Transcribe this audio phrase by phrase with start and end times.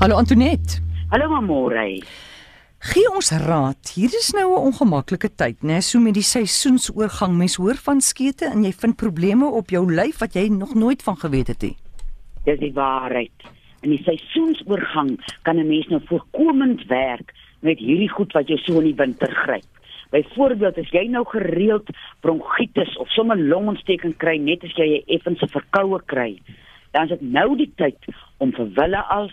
[0.00, 0.80] Hallo Antoinette.
[1.10, 2.00] Hallo Amore.
[2.80, 3.90] Gee ons raad.
[3.92, 5.80] Hier is nou 'n ongemaklike tyd, né?
[5.80, 10.18] So met die seisoensoorgang, mens hoor van skete en jy vind probleme op jou lyf
[10.18, 11.76] wat jy nog nooit van geweet het nie.
[12.44, 13.36] Dis die waarheid.
[13.82, 18.78] In die seisoensoorgang kan 'n mens nou voorkomend werk met hierdie goed wat jou so
[18.78, 19.68] in die winter gryp.
[20.10, 21.88] Byvoorbeeld as jy nou gereeld
[22.20, 26.40] bronkietis of sommer longontsteking kry net as jy 'n effense verkoue kry,
[26.92, 27.98] dan is dit nou die tyd
[28.38, 29.32] om vir wille als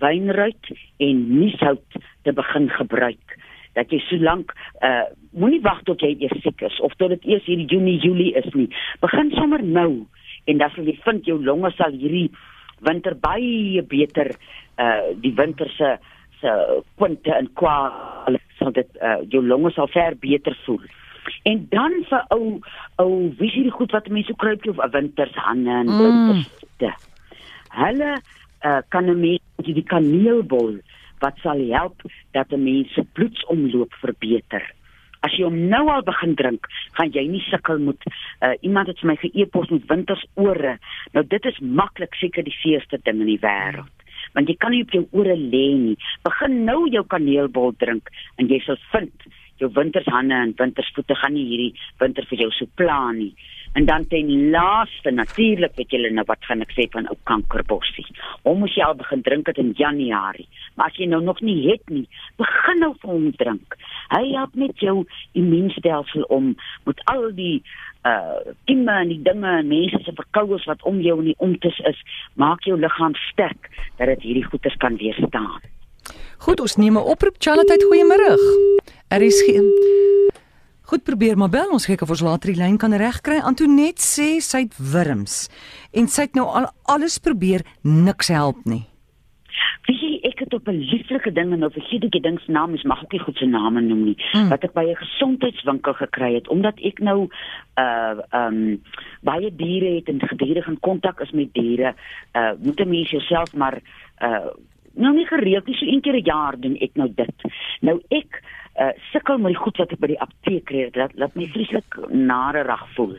[0.00, 3.36] wynruit en nieshout te begin gebruik.
[3.76, 5.04] Dat jy so lank uh
[5.36, 8.54] moenie wag tot jy eers siek is of tot dit eers hierdie Junie Julie is
[8.54, 8.68] nie.
[9.00, 10.06] Begin sommer nou
[10.46, 12.30] en dan sal jy vind jou longe sal hierdie
[12.80, 14.32] winter baie beter
[14.78, 15.96] uh die winter se
[16.40, 16.52] se
[16.96, 20.84] kwinte en kwale sal dit uh jou longe sal ver beter voel.
[21.44, 22.60] En dan vir ou
[23.02, 25.98] ou wie sien goed wat mense kruip of 'n wintershande en Mm.
[25.98, 26.90] winterste.
[27.70, 28.12] Hulle
[28.64, 30.78] uh, kan 'n mens die kaneelbol
[31.24, 34.62] wat sal help dat 'n mens se bloedsomloop verbeter.
[35.20, 39.00] As jy hom nou al begin drink, gaan jy nie sukkel met uh, iemand het
[39.00, 40.78] vir my ge-e-pos met wintersore.
[41.12, 43.90] Nou dit is maklik seker die feeste ding in die wêreld.
[44.34, 45.96] Want jy kan nie op jou ore lê nie.
[46.22, 49.26] Begin nou jou kaneelbol drink en jy sal vind
[49.62, 53.32] jou wintershande en wintersvoete gaan nie hierdie winter vir jou so pla nie.
[53.76, 58.06] En dan ten laaste natuurlik weet julle nou wat gaan ek sê van ou kankerbossie.
[58.46, 60.48] Hom moes jy al begin drink het in Januarie.
[60.76, 62.06] Maar as jy nou nog nie het nie,
[62.40, 63.76] begin nou vir hom drink.
[64.14, 64.96] Hy help met jou
[65.36, 66.54] immuunstelsel om
[66.88, 67.60] met al die
[68.06, 71.78] uh kimme en die dinge en mense se verkoues wat om jou in die omtes
[71.90, 72.02] is,
[72.34, 73.68] maak jou liggaam sterk
[73.98, 75.60] dat dit hierdie goeters kan weerstaan.
[76.38, 77.36] Goed, ons neem 'n oproep.
[77.38, 78.36] Charlotte, goeiemôre.
[79.08, 79.64] Er is geen
[80.86, 83.40] Goed probeer, maar bel ons kyk of ons later die lyn kan regkry.
[83.42, 85.48] Antoinette sê sy het wurms
[85.92, 88.84] en sy het nou al alles probeer, niks help nie.
[89.88, 92.52] Weet jy, ek het op 'n lieflike ding en nou vergeet ek die ding se
[92.52, 94.48] naam, is mag ek nie goed se name noem nie, Hmm.
[94.48, 97.28] wat ek by 'n gesondheidswinkel gekry het omdat ek nou
[97.78, 98.80] uh um
[99.22, 101.94] baie diere het en gedurig in kontak is met diere,
[102.36, 103.80] uh moet 'n mens jouself maar
[104.22, 104.50] uh
[104.96, 107.36] nou nie gereeld nie, so een keer 'n jaar doen ek nou dit.
[107.80, 108.42] Nou ek
[108.76, 111.96] uh sukkel met die goed wat ek by die apteek kry, dat laat my vreeslik
[112.12, 113.14] nare rag voel.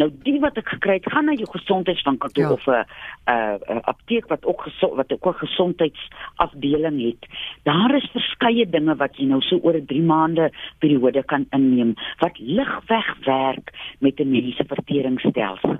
[0.00, 2.52] Nou die wat ek gekry het, gaan na jou gesondheidswinkel toe Ja.
[2.52, 2.84] of 'n
[3.28, 7.28] uh, uh apteek wat ook geso wat ook 'n gesondheidsafdeling het.
[7.62, 11.94] Daar is verskeie dinge wat jy nou so oor 'n 3 maande periode kan inneem
[12.18, 15.78] wat ligweg werk met 'n mediese verteringsstelsel.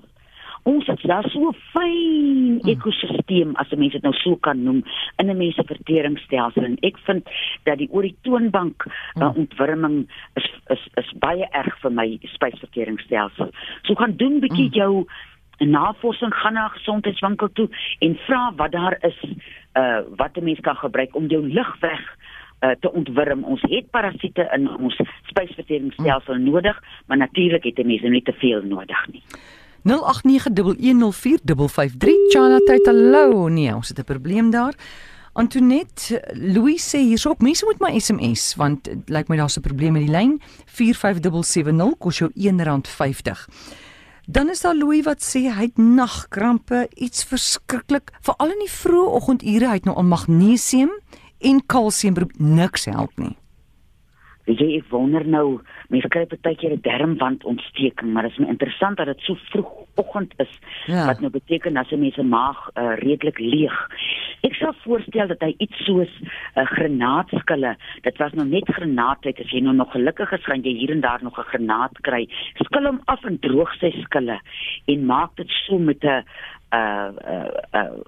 [0.62, 4.84] Ons het daar so fyn ekosisteem as 'n mens dit nou so kan noem
[5.16, 7.28] in 'n mens se verteringsstelsel en ek vind
[7.64, 13.50] dat die oor die toonbank uh, ontwurming is is is baie erg vir my spysverteringsstelsel.
[13.82, 15.06] So gaan doen bietjie jou
[15.58, 17.68] navorsing gaan na 'n gesondheidswinkel toe
[17.98, 19.18] en vra wat daar is
[19.74, 22.16] uh wat 'n mens kan gebruik om jou ligweg
[22.60, 23.44] uh, te ontwurm.
[23.44, 28.62] Ons het parasiete in ons spysverteringsstelsel nodig, maar natuurlik het 'n mens nie te veel
[28.62, 29.22] nodig nie.
[29.88, 29.92] 0891104553
[32.30, 33.48] Charlotte, hallo.
[33.48, 34.74] Nee, ons het 'n probleem daar.
[35.32, 39.60] Antoinette, Louis sê hier's ook mense moet my SMS want dit lyk my daar's 'n
[39.60, 43.48] probleem met die lyn 45770 kos jou R1.50.
[44.26, 49.08] Dan is daar Louis wat sê hy het nagkrampe, iets verskriklik, veral in die vroeë
[49.08, 50.90] oggendure, hy het nou al magnesium
[51.38, 53.41] en kalsiumberoep niks help nie.
[54.44, 55.60] Weet jy, ek wonder nou,
[55.92, 60.32] mense kry partykeer 'n darmwandontsteking, maar dit is my interessant dat dit so vroeg oggend
[60.36, 60.52] is.
[60.86, 61.06] Ja.
[61.06, 63.76] Wat nou beteken mens se maag uh, redelik leeg.
[64.42, 66.26] Ek sou voorstel dat hy iets soos 'n
[66.60, 70.74] uh, granaatskille, dit was nou net granaatheid, as jy nou nog gelukkig is, gaan jy
[70.74, 72.26] hier en daar nog 'n granaat kry.
[72.58, 74.40] Skil hom af en droog sy skille
[74.86, 76.24] en maak dit so met 'n
[76.72, 78.00] uh uh, uh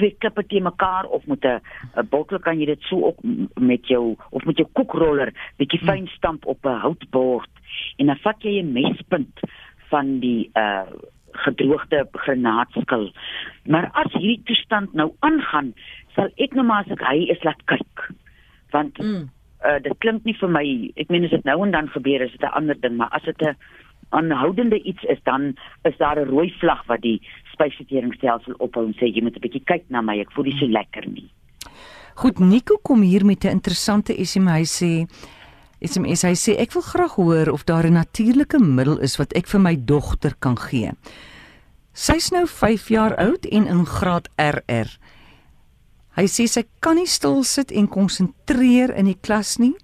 [0.00, 1.60] twee kippe te mekaar of met 'n
[2.00, 6.06] 'n bottel kan jy dit so m- met jou of met jou koekroller bietjie fyn
[6.16, 7.50] stamp op 'n houtbord
[7.98, 9.40] en dan vat jy 'n mespunt
[9.90, 10.86] van die uh
[11.32, 13.12] gedroogde granaatskil.
[13.64, 15.74] Maar as hierdie toestand nou aangaan,
[16.16, 18.10] sal ek nou maar as ek hy is laat kyk.
[18.72, 19.30] Want Mm.
[19.64, 22.32] uh dit klink nie vir my, ek meen as dit nou en dan gebeur is
[22.32, 23.56] dit 'n ander ding, maar as dit 'n
[24.10, 27.20] aanhoudende iets is dan is daar 'n rooi vlag wat die
[27.52, 30.66] spysverteringsstelsel ophou en sê jy moet 'n bietjie kyk na my, ek voel nie so
[30.66, 31.30] lekker nie.
[32.14, 34.50] Goed, Nico kom hier met 'n interessante SMS.
[34.50, 35.06] Hy sê
[35.80, 39.46] SMS hy sê ek wil graag hoor of daar 'n natuurlike middel is wat ek
[39.46, 40.90] vir my dogter kan gee.
[41.92, 44.88] Sy's nou 5 jaar oud en in graad RR.
[46.16, 49.74] Hy sê sy kan nie stil sit en konsentreer in die klas nie.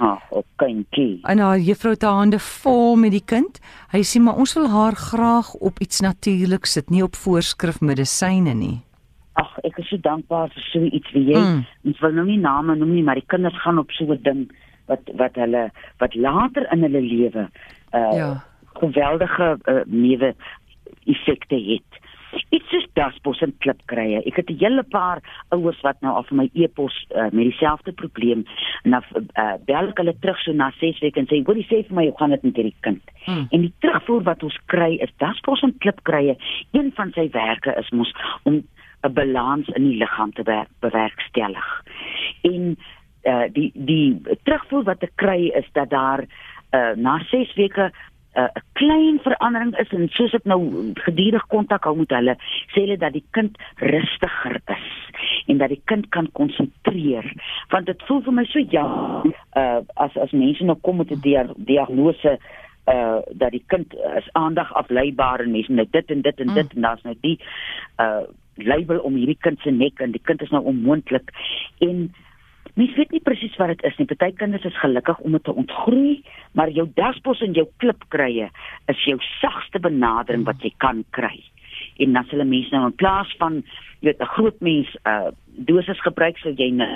[0.00, 1.20] Ah, op kindjie.
[1.28, 3.58] En haar juffrou het haar hande vol met die kind.
[3.92, 8.54] Hy sê maar ons wil haar graag op iets natuurliks sit, nie op voorskrif medisyne
[8.54, 8.78] nie.
[9.40, 11.64] ag ek is so dankbaar vir so iets wie jy Mm.
[11.86, 14.50] ons wil nou nie name noem nie maar die kinders gaan op so 'n ding
[14.86, 17.48] wat wat hulle wat later in hulle lewe
[17.94, 18.44] uh Ja.
[18.74, 20.34] geweldige uh, newe
[21.06, 21.99] effekte het.
[22.50, 24.22] Dit is daspos en klipkrye.
[24.26, 27.92] Ek het 'n hele paar ouers wat nou al vir my e-pos uh, met dieselfde
[27.92, 28.44] probleem
[28.82, 29.02] en dan
[29.38, 32.04] uh, bel ek hulle terug so na 6 weke en sê, "Hoorie sê vir my,
[32.04, 33.46] hoe gaan dit met hierdie kind?" Hmm.
[33.50, 36.36] En die terugvoer wat ons kry is daspos en klipkrye.
[36.72, 38.12] Een van sy werke is mos
[38.42, 38.62] om
[39.02, 41.82] 'n balans in die liggaam te wer- bewerkstellig.
[42.42, 42.76] En
[43.24, 46.24] uh, die die terugvoer wat ek kry is dat daar
[46.74, 47.90] uh, na 6 weke
[48.34, 50.60] 'n uh, klein verandering is en soos ek nou
[51.04, 52.36] gedurig kontak hou met hulle,
[52.70, 54.88] sê hulle dat die kind rustiger is
[55.50, 57.26] en dat die kind kan konsentreer
[57.70, 58.86] want dit voel vir my so ja
[59.56, 62.38] uh, as as mense nou kom met 'n dia diagnose
[62.88, 66.74] uh dat die kind is aandag afleibaar en mense nou dit en dit en dit
[66.74, 67.38] en daar's nou die
[67.98, 68.24] uh
[68.56, 71.30] label om hierdie kind se nek en die kind is nou onmoontlik
[71.78, 72.12] en
[72.74, 74.06] Mens weet nie presies wat dit is nie.
[74.06, 76.22] Party kinders is gelukkig om dit te ontgroei,
[76.52, 78.50] maar jou daspos en jou klipkrye
[78.92, 81.42] is jou sagste benadering wat jy kan kry.
[81.98, 83.62] En dan sal 'n mens nou in plaas van
[84.00, 85.30] jy weet 'n groot mens uh
[85.60, 86.88] dosis gebruik sou jy nou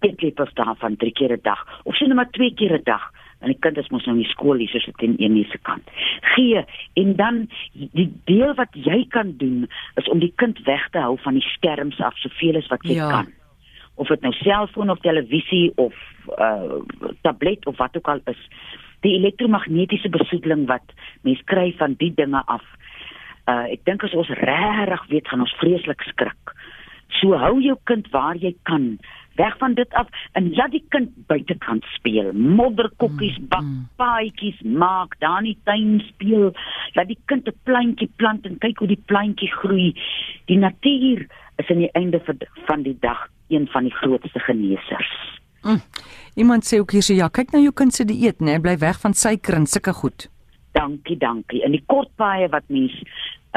[0.00, 3.48] eet lepels daarvan drie keer 'n dag of sien maar twee keer 'n dag en
[3.48, 5.90] die kind is mos nou in die skool hier soos dit in een se kant.
[6.20, 6.64] Gee
[6.94, 11.18] en dan die deel wat jy kan doen is om die kind weg te hou
[11.18, 13.10] van die skerms af soveel as wat jy Ja.
[13.10, 13.32] kan
[14.00, 15.94] of dit nou selfoon of televisie of
[16.38, 16.80] uh
[17.26, 18.42] tablet of wat ook al is.
[19.04, 20.94] Die elektromagnetiese besoedeling wat
[21.26, 22.64] mens kry van die dinge af
[23.50, 26.54] uh ek dink as ons regtig weet gaan ons vreeslik skrik.
[27.20, 28.94] So hou jou kind waar jy kan
[29.40, 30.08] weg van dit af
[30.38, 32.30] en laat die kind buitekant speel.
[32.32, 33.66] Modderkokkies bak
[34.00, 36.54] paadjies maak daar in die tuin speel.
[36.96, 39.92] Laat die kind 'n plantjie plant en kyk hoe die plantjie groei.
[40.46, 41.26] Die natuur
[41.56, 42.20] is aan die einde
[42.66, 45.10] van die dag een van die grootste genesers
[45.62, 45.76] Mm.
[46.40, 48.54] Iemand sê ook hier so ja, kyk na jou kind se dieet, né?
[48.64, 50.30] Bly weg van suiker en sulke goed.
[50.72, 52.92] dankie dankie in die kort paaie wat mens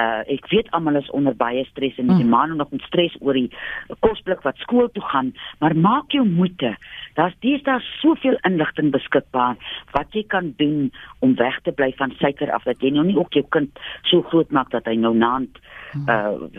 [0.02, 2.18] uh ek weet almal is onder baie stres en Mm.
[2.18, 3.52] die man nog met stres oor die
[4.00, 6.76] kosblik wat skool toe gaan maar maak jou moeite
[7.16, 9.56] daar's deesdae soveel inligting beskikbaar
[9.94, 13.18] wat jy kan doen om weg te bly van suiker af dat jy nou nie
[13.18, 13.70] ook jou kind
[14.04, 15.62] so groot maak dat hy nou naand
[16.10, 16.50] uh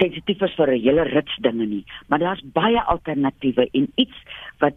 [0.00, 4.18] sensitief is vir 'n hele rits dinge nie maar daar's baie alternatiewe en iets
[4.58, 4.76] wat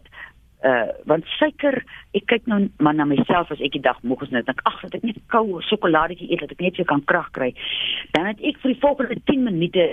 [0.64, 1.84] uh want suiker
[2.18, 4.80] ek kyk nou maar na myself as ek die dag moeg is net dink ag
[4.82, 7.54] dat ek net koue sjokoladetjie eet dat ek net weer kan krag kry
[8.12, 9.86] dan het ek vir die volgende 10 minute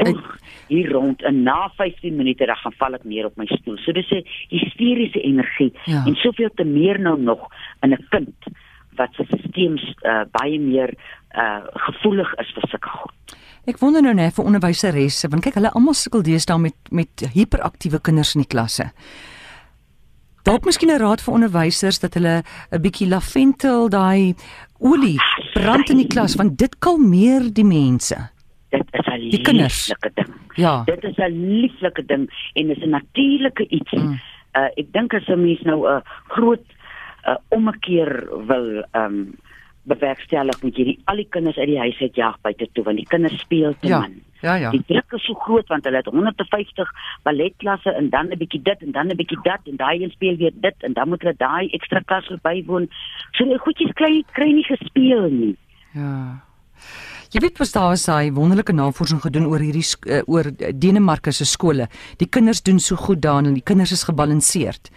[0.00, 0.38] Oeg,
[0.68, 3.76] hier rond en na 15 minute dan gaan val ek neer op my stoel.
[3.84, 6.02] So dis 'n hysteriese energie Ja.
[6.06, 7.48] en soveel te meer nou nog
[7.82, 8.34] in 'n kind
[8.96, 10.94] wat se stelsel uh, baie meer
[11.36, 13.21] uh gevoelig is vir sulke goed.
[13.62, 18.00] Ek wonder nou net vir onderwyseresse, want kyk, hulle almal sukkel deesdae met met hiperaktiewe
[18.02, 18.88] kinders in die klasse.
[20.42, 22.42] Dalk miskien 'n raad vir onderwysers dat hulle
[22.72, 24.34] 'n bietjie lavendel, daai
[24.80, 25.18] olie
[25.54, 28.16] brand in die klas want dit kalmeer die mense.
[28.70, 30.34] Dit is 'n lieflike ding.
[30.56, 30.82] Ja.
[30.84, 33.92] Dit is 'n lieflike ding en is 'n natuurlike iets.
[33.92, 34.18] Mm.
[34.54, 36.66] Uh ek dink as 'n mens nou 'n groot
[37.26, 39.38] uh, ommekeer wil um
[39.84, 42.96] bewerkstellig moet jy die al die kinders uit die huis uit jag buite toe want
[42.96, 44.00] die kinders speel te Ja.
[44.00, 44.22] min.
[44.42, 44.70] Ja, ja.
[44.70, 46.90] Die druk is so groot want hulle het 150
[47.22, 50.36] balletklasse en dan 'n bietjie dit en dan 'n bietjie dat en daai een speel
[50.36, 52.88] weer dit en dan moet hulle daai ekstra klas bywoon.
[53.32, 55.56] So die goedjies kry kry nie gespeel nie.
[55.94, 56.42] Ja.
[57.32, 61.46] Jy weet was daar was daai wonderlike navorsing gedoen oor hierdie uh, oor Denemarke se
[61.48, 61.86] skole.
[62.20, 64.90] Die kinders doen so goed daar en die kinders is gebalanseerd.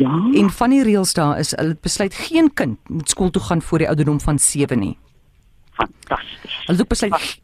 [0.00, 0.10] Ja.
[0.34, 3.84] En van die reëls daar is hulle besluit geen kind moet skool toe gaan voor
[3.84, 4.96] die ouderdom van 7 nie.
[5.78, 6.58] Fantasties.
[6.66, 7.40] Hulle het besluit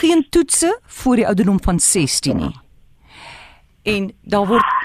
[0.00, 2.54] geen toetse voor die ouderdom van 16 nie.
[3.88, 4.77] En daar word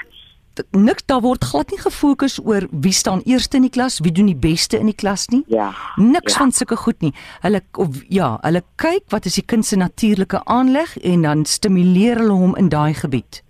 [0.70, 4.26] niks daar word glad nie gefokus oor wie staan eerste in die klas, wie doen
[4.30, 5.44] die beste in die klas nie.
[5.48, 5.72] Ja.
[5.96, 6.38] Niks ja.
[6.38, 7.12] van sulke goed nie.
[7.42, 12.22] Hulle of ja, hulle kyk wat is die kind se natuurlike aanleg en dan stimuleer
[12.22, 13.42] hulle hom in daai gebied.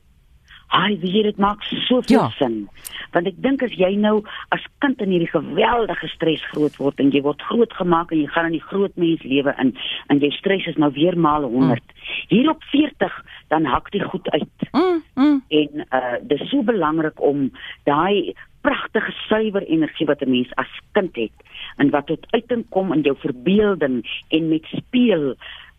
[0.74, 2.30] Ai, wie dit maak soveel Ja.
[2.38, 2.68] sin.
[3.12, 7.12] Want ek dink as jy nou as kind in hierdie geweldige stres groot word en
[7.14, 9.76] jy word grootgemaak en jy gaan in die groot mens lewe in
[10.08, 11.82] en jou stres is nou weer maal 100.
[12.28, 14.68] Hier op 40 dan hak dit goed uit.
[14.72, 15.42] Mm, mm.
[15.48, 17.50] En uh dis so belangrik om
[17.84, 21.36] daai pragtige suiwer energie wat 'n mens as kind het
[21.76, 25.34] en wat tot uiting kom in jou verbeelding en met speel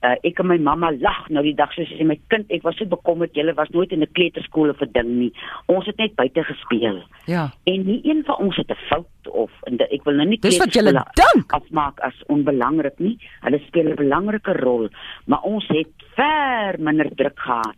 [0.05, 2.77] uh, ek en my mamma lag nou die dag soos sy my kind, ek was
[2.79, 5.31] so bekommerd, jy was nooit in 'n kleuterskool of 'n ding nie.
[5.67, 7.01] Ons het net buite gespeel.
[7.25, 7.51] Ja.
[7.65, 10.39] En nie een van ons het 'n fout of en de, ek wil nou nie
[10.39, 11.51] Dis wat kleuterskole dink.
[11.51, 13.17] afmaak as onbelangrik nie.
[13.41, 14.89] Hulle speel 'n belangrike rol,
[15.25, 17.75] maar ons het ver minder druk gehad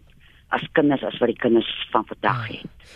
[0.49, 2.95] as kinders as wat die kinders van vandag het.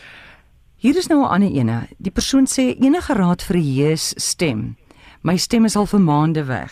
[0.82, 1.88] Hier is nou 'n ander ene.
[2.00, 4.76] Die persoon sê enige raad vir jees stem.
[5.24, 6.72] My stem is al vir maande weg.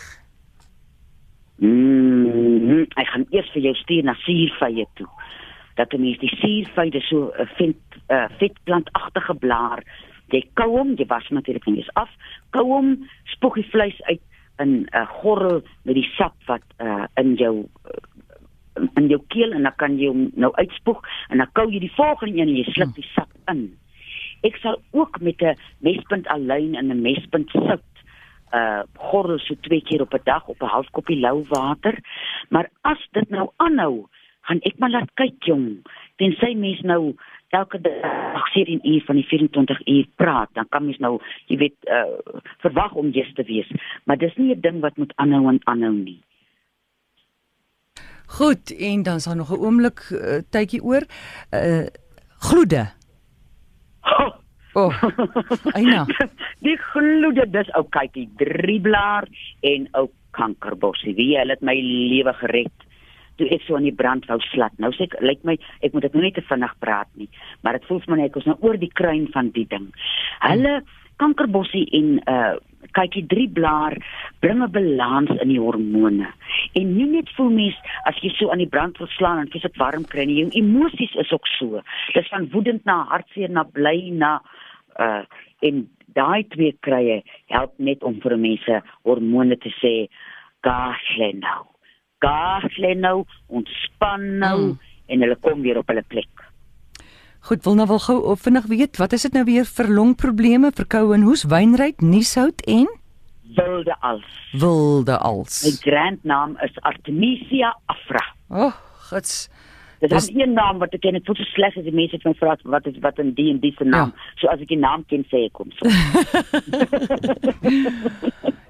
[1.62, 5.08] Mm, ek gaan eers vir jou stuur na suurvye toe.
[5.76, 7.76] Dat 'n mens die suurvy dis so 'n vet
[8.10, 9.84] uh, vetplantagtige blaar.
[10.28, 12.10] Jy kou hom, jy was natuurlik nie eens af.
[12.50, 14.22] Kou hom, spoeg die vleis uit
[14.58, 17.56] in 'n uh, gorrel met die sap wat uh, in jou
[17.86, 17.92] uh,
[18.96, 21.96] in jou keel en dan kan jy hom nou uitspoeg en dan kou jy die
[21.96, 23.70] volgende een en jy sluk die sap in.
[24.48, 27.84] Ek sal ook met 'n mespunt aluin en 'n mespunt sout
[28.54, 32.00] uh gorrel so twee keer op 'n dag op 'n half koppie lou water.
[32.50, 34.08] Maar as dit nou aanhou,
[34.42, 35.86] gaan ek maar laat kyk jong.
[36.16, 37.16] Tensy mens nou
[37.50, 41.76] elke dag 17 uur van die 24 uur praat, dan kan mens nou, jy weet,
[41.86, 42.18] uh
[42.58, 43.70] verwag om jy's te wees.
[44.04, 46.20] Maar dis nie 'n ding wat moet aanhou en aanhou nie.
[48.38, 51.04] Goed, en dan is daar nog 'n oomblik uh, tydjie oor.
[51.52, 51.88] Uh
[52.40, 52.92] gloede.
[54.00, 54.34] Ho!
[54.74, 54.86] O.
[54.86, 54.94] Oh,
[55.74, 56.06] Eina.
[56.66, 59.28] Die gloede dis ou kykie, drieblaar
[59.60, 61.16] en ou kankerbossie.
[61.18, 62.86] Wie hulle het my lewe gered
[63.40, 64.76] toe ek so aan die brand wou slat.
[64.84, 65.56] Nou sê ek lyk my
[65.86, 67.30] ek moet dit nou nie te vinnig praat nie,
[67.64, 69.88] maar dit voel vir my ek is nou oor die kruin van die ding.
[70.44, 70.82] Hulle
[71.24, 72.58] kankerbossie en uh
[72.96, 73.98] kykie drieblaar
[74.40, 76.28] bring 'n balans in die hormone.
[76.74, 80.06] En nie net voel mens as jy so aan die brand verslaan en fisiek warm
[80.06, 81.82] kry nie, jou emosies is ook so.
[82.14, 84.42] Dis van woedend na hartseer na bly na
[85.00, 85.24] uh
[85.62, 90.08] en daai twee krye help net om vir mense hormone te sê
[90.64, 91.66] gasle nou.
[92.24, 94.80] Gasle nou, ontspan nou Mm.
[95.08, 96.28] en hulle kom weer op hulle plek.
[97.40, 101.14] Goed, wil nou wel gou vinnig weet, wat is dit nou weer vir longprobleme, verkoue
[101.14, 102.90] en hoes, wynryk, nieshout en
[103.56, 104.26] Wilde als.
[104.52, 105.80] wilde My als.
[105.82, 108.36] grandnaam is Artemisia afra.
[108.50, 108.74] O, oh,
[109.10, 109.50] gits.
[110.00, 111.14] Dit is een naam wat ek ken.
[111.18, 113.50] Dit voel so sleg as die mense het my vra wat is wat in die
[113.52, 114.14] en die se naam.
[114.16, 114.32] Ja.
[114.40, 115.84] So as ek die naam ken sê ek kom so.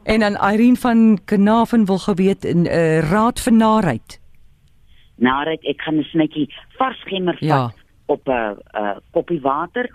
[0.10, 4.20] En dan Irene van Kanaven wil geweet 'n uh, raad vir naarheid.
[5.16, 7.70] Nadat ek gaan 'n snytjie vars gemmer vat Ja.
[8.10, 8.52] Op 'n uh,
[8.82, 9.86] uh, koppie water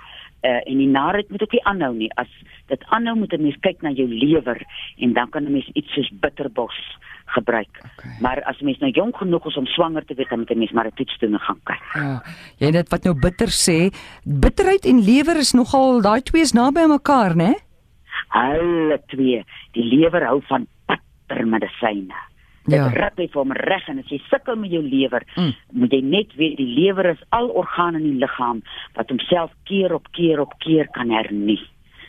[0.45, 2.11] uh, en die naarheid moet ook nie aanhou nie.
[2.21, 2.31] As
[2.67, 4.61] dit aanhou moet 'n mens kyk na jou lewer
[4.99, 6.77] en dan kan 'n mens iets soos bitterbos
[7.25, 7.75] gebruik.
[7.81, 8.17] Okay.
[8.21, 10.59] Maar as 'n mens nou jonk genoeg is om swanger te wees, dan moet 'n
[10.59, 11.85] mens maar 'n toets doen en gaan kyk.
[11.95, 12.23] Ja,
[12.59, 13.91] jy net wat nou bitter sê,
[14.25, 17.53] bitterheid en lewer is nogal daai twee is naby aan mekaar, né?
[18.29, 22.15] Hulle twee, die lewer hou van bittermedisyne.
[22.67, 22.89] Dit Ja.
[22.89, 25.53] ruk jy vir hom reg en as jy sukkel met jou lewer, Mm.
[25.73, 28.63] moet jy net weet die lewer is al organe in die liggaam
[28.95, 31.61] wat homself keer op keer op keer kan hernie.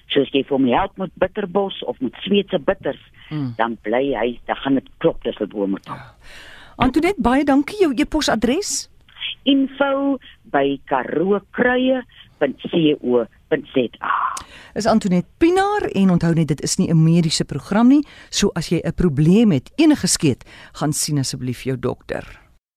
[0.08, 3.54] So as jy vir hom help met bitterbos of met Sweedse bitters, Mm.
[3.58, 5.88] dan bly hy, dan gaan dit klop dis wat bo moet.
[6.78, 8.90] Antoinette, baie dankie jou e-posadres.
[9.44, 10.18] Info
[10.52, 10.80] by
[12.54, 14.12] karookrye.co.za.
[14.74, 18.70] Is Antoinette Pinaar en onthou net dit is nie 'n mediese program nie, so as
[18.70, 22.45] jy 'n probleem het, enige skeet, gaan sien asseblief jou dokter.